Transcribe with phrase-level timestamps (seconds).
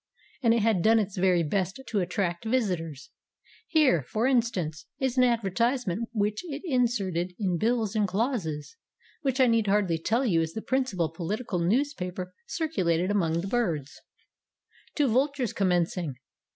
[0.41, 3.11] And it had done its very best to attract visitors.
[3.67, 8.07] Here, for instance, is an 278 APPRECIATION 279 advertisement which it inserted in "Bills and
[8.07, 8.77] Clauses,"
[9.21, 14.01] which I need hardly tell you is the principal political newspaper circulated among the birds:
[14.95, 16.15] "To VULTURES COMMENCING.